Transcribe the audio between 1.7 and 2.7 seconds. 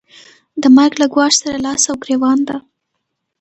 او ګرېوان ده.